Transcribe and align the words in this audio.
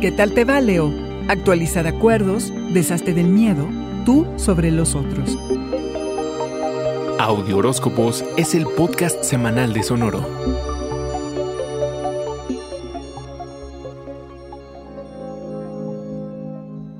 ¿Qué 0.00 0.12
tal 0.12 0.32
te 0.32 0.44
va, 0.44 0.60
Leo? 0.60 0.92
Actualizar 1.26 1.86
acuerdos, 1.86 2.52
deshazte 2.74 3.14
del 3.14 3.28
miedo, 3.28 3.66
tú 4.04 4.26
sobre 4.36 4.70
los 4.70 4.94
otros. 4.94 5.38
Audio 7.18 7.56
Horóscopos 7.56 8.22
es 8.36 8.54
el 8.54 8.66
podcast 8.66 9.24
semanal 9.24 9.72
de 9.72 9.82
Sonoro. 9.82 10.20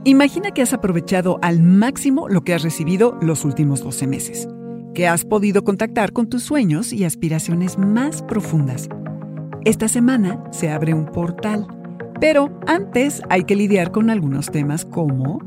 Imagina 0.05 0.53
que 0.53 0.63
has 0.63 0.73
aprovechado 0.73 1.39
al 1.43 1.61
máximo 1.61 2.31
lo 2.31 2.45
que 2.45 2.55
has 2.55 2.63
recibido 2.63 3.19
los 3.21 3.45
últimos 3.45 3.83
12 3.83 4.07
meses, 4.07 4.49
que 4.95 5.07
has 5.07 5.27
podido 5.27 5.65
contactar 5.65 6.15
con 6.15 6.31
tus 6.31 6.45
sueños 6.45 6.95
y 6.95 7.05
aspiraciones 7.05 7.77
más 7.77 8.23
profundas. 8.23 8.89
Esta 9.67 9.89
semana 9.89 10.43
se 10.51 10.71
abre 10.71 10.95
un 10.95 11.05
portal 11.05 11.67
pero 12.21 12.51
antes 12.67 13.23
hay 13.29 13.45
que 13.45 13.57
lidiar 13.57 13.93
con 13.93 14.11
algunos 14.11 14.51
temas 14.51 14.85
como 14.85 15.39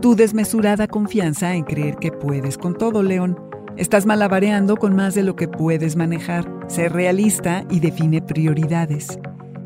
tu 0.00 0.14
desmesurada 0.14 0.86
confianza 0.86 1.54
en 1.54 1.64
creer 1.64 1.96
que 1.96 2.12
puedes 2.12 2.58
con 2.58 2.76
todo, 2.76 3.02
León. 3.02 3.38
Estás 3.76 4.06
malabareando 4.06 4.76
con 4.76 4.94
más 4.96 5.14
de 5.14 5.22
lo 5.22 5.36
que 5.36 5.48
puedes 5.48 5.96
manejar. 5.96 6.48
Ser 6.66 6.92
realista 6.92 7.64
y 7.70 7.80
define 7.80 8.22
prioridades. 8.22 9.18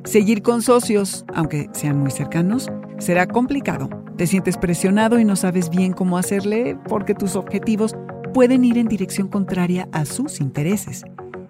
Seguir 0.04 0.42
con 0.42 0.62
socios, 0.62 1.24
aunque 1.34 1.68
sean 1.72 1.98
muy 1.98 2.10
cercanos, 2.10 2.70
será 2.98 3.26
complicado. 3.26 3.88
Te 4.16 4.26
sientes 4.26 4.56
presionado 4.56 5.18
y 5.18 5.24
no 5.24 5.36
sabes 5.36 5.70
bien 5.70 5.92
cómo 5.92 6.18
hacerle 6.18 6.76
porque 6.88 7.14
tus 7.14 7.36
objetivos 7.36 7.96
pueden 8.34 8.64
ir 8.64 8.78
en 8.78 8.88
dirección 8.88 9.28
contraria 9.28 9.88
a 9.92 10.04
sus 10.04 10.40
intereses. 10.40 11.04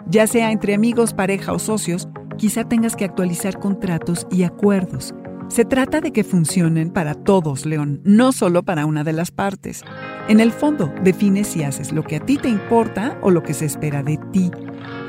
Ya 0.07 0.27
sea 0.27 0.51
entre 0.51 0.75
amigos, 0.75 1.15
pareja 1.15 1.53
o 1.53 1.59
socios, 1.59 2.09
quizá 2.41 2.65
tengas 2.65 2.97
que 2.97 3.05
actualizar 3.05 3.59
contratos 3.59 4.27
y 4.31 4.45
acuerdos. 4.45 5.15
Se 5.49 5.67
trata 5.67 6.01
de 6.01 6.11
que 6.11 6.25
funcionen 6.25 6.91
para 6.91 7.13
todos, 7.13 7.67
León, 7.67 8.01
no 8.03 8.33
solo 8.33 8.63
para 8.63 8.87
una 8.87 9.05
de 9.05 9.13
las 9.13 9.31
partes. 9.31 9.83
En 10.27 10.41
el 10.41 10.51
fondo, 10.51 10.91
define 11.05 11.45
si 11.45 11.65
haces 11.65 11.93
lo 11.93 12.03
que 12.03 12.17
a 12.17 12.21
ti 12.21 12.39
te 12.39 12.49
importa 12.49 13.19
o 13.21 13.31
lo 13.31 13.43
que 13.43 13.53
se 13.53 13.67
espera 13.67 14.03
de 14.03 14.19
ti. 14.33 14.51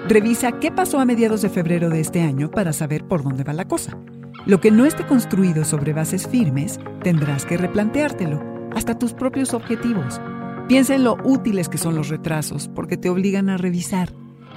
Revisa 0.10 0.60
qué 0.60 0.74
pasó 0.74 1.00
a 1.00 1.06
mediados 1.06 1.42
de 1.42 1.48
febrero 1.48 1.90
de 1.90 2.02
este 2.02 2.22
año 2.22 2.52
para 2.52 2.74
saber 2.74 3.06
por 3.06 3.24
dónde 3.24 3.46
va 3.46 3.54
la 3.54 3.66
cosa. 3.66 3.98
Lo 4.46 4.60
que 4.60 4.72
no 4.72 4.84
esté 4.84 5.06
construido 5.08 5.64
sobre 5.64 5.94
bases 5.94 6.28
firmes, 6.28 6.82
tendrás 7.02 7.46
que 7.46 7.56
replanteártelo, 7.56 8.44
hasta 8.76 9.00
tus 9.00 9.14
propios 9.14 9.54
objetivos. 9.54 10.20
Piensa 10.68 10.96
en 10.96 11.06
lo 11.06 11.16
útiles 11.24 11.70
que 11.70 11.78
son 11.78 11.96
los 11.96 12.10
retrasos, 12.10 12.70
porque 12.76 12.98
te 12.98 13.10
obligan 13.10 13.50
a 13.50 13.56
revisar. 13.56 14.10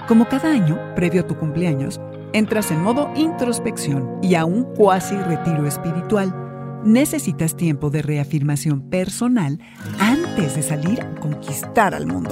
Como 0.09 0.27
cada 0.27 0.51
año, 0.51 0.77
previo 0.93 1.21
a 1.21 1.27
tu 1.27 1.35
cumpleaños, 1.37 2.01
entras 2.35 2.69
en 2.69 2.83
modo 2.83 3.09
introspección 3.15 4.19
y 4.21 4.35
a 4.35 4.43
un 4.43 4.65
cuasi 4.75 5.15
retiro 5.15 5.65
espiritual. 5.65 6.35
Necesitas 6.83 7.55
tiempo 7.55 7.89
de 7.89 8.01
reafirmación 8.01 8.81
personal 8.89 9.57
antes 9.99 10.57
de 10.57 10.61
salir 10.61 11.01
a 11.01 11.15
conquistar 11.21 11.95
al 11.95 12.07
mundo. 12.07 12.31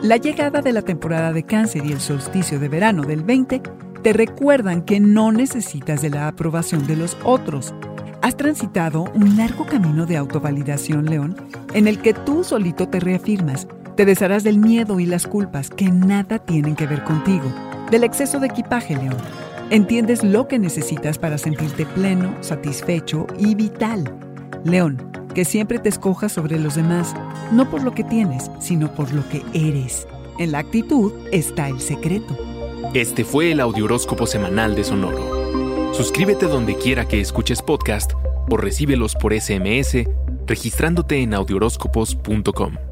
La 0.00 0.16
llegada 0.16 0.62
de 0.62 0.72
la 0.72 0.82
temporada 0.82 1.32
de 1.32 1.42
cáncer 1.42 1.84
y 1.84 1.90
el 1.90 2.00
solsticio 2.00 2.60
de 2.60 2.68
verano 2.68 3.02
del 3.02 3.24
20 3.24 3.60
te 4.02 4.12
recuerdan 4.12 4.82
que 4.82 5.00
no 5.00 5.32
necesitas 5.32 6.02
de 6.02 6.10
la 6.10 6.28
aprobación 6.28 6.86
de 6.86 6.96
los 6.96 7.16
otros. 7.24 7.74
Has 8.22 8.36
transitado 8.36 9.10
un 9.12 9.36
largo 9.36 9.66
camino 9.66 10.06
de 10.06 10.18
autovalidación, 10.18 11.06
León, 11.06 11.34
en 11.74 11.88
el 11.88 11.98
que 11.98 12.14
tú 12.14 12.44
solito 12.44 12.88
te 12.88 13.00
reafirmas, 13.00 13.66
te 13.96 14.04
desharás 14.04 14.44
del 14.44 14.58
miedo 14.58 15.00
y 15.00 15.06
las 15.06 15.26
culpas 15.26 15.68
que 15.68 15.90
nada 15.90 16.38
tienen 16.38 16.76
que 16.76 16.86
ver 16.86 17.02
contigo 17.02 17.52
del 17.92 18.04
exceso 18.04 18.40
de 18.40 18.46
equipaje, 18.46 18.96
León. 18.96 19.18
Entiendes 19.70 20.24
lo 20.24 20.48
que 20.48 20.58
necesitas 20.58 21.18
para 21.18 21.36
sentirte 21.36 21.84
pleno, 21.84 22.34
satisfecho 22.40 23.26
y 23.38 23.54
vital. 23.54 24.12
León, 24.64 25.12
que 25.34 25.44
siempre 25.44 25.78
te 25.78 25.90
escojas 25.90 26.32
sobre 26.32 26.58
los 26.58 26.74
demás, 26.74 27.14
no 27.52 27.70
por 27.70 27.84
lo 27.84 27.92
que 27.92 28.02
tienes, 28.02 28.50
sino 28.60 28.92
por 28.94 29.12
lo 29.12 29.22
que 29.28 29.42
eres. 29.52 30.08
En 30.38 30.52
la 30.52 30.60
actitud 30.60 31.12
está 31.32 31.68
el 31.68 31.80
secreto. 31.80 32.36
Este 32.94 33.24
fue 33.24 33.52
el 33.52 33.60
Audioróscopo 33.60 34.26
Semanal 34.26 34.74
de 34.74 34.84
Sonoro. 34.84 35.92
Suscríbete 35.92 36.46
donde 36.46 36.76
quiera 36.76 37.06
que 37.06 37.20
escuches 37.20 37.60
podcast 37.60 38.12
o 38.48 38.56
recíbelos 38.56 39.14
por 39.14 39.38
SMS 39.38 40.08
registrándote 40.46 41.22
en 41.22 41.34
audioróscopos.com. 41.34 42.91